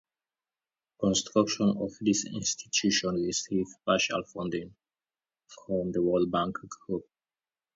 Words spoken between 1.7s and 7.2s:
of this institution received partial funding from the World Bank Group.